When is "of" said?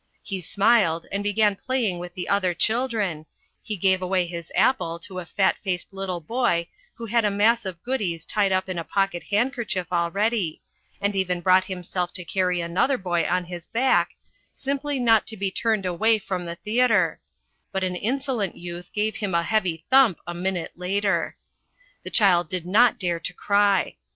7.65-7.83